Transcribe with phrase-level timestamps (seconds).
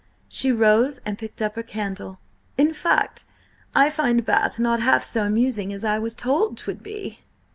[0.27, 2.19] She rose and picked up her candle.
[2.57, 3.25] "In fact,
[3.75, 7.19] I find Bath not half so amusing as I was told 'twould be."